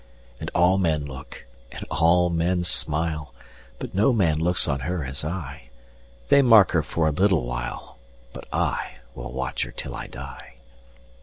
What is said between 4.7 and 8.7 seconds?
her as I:They mark her for a little while, But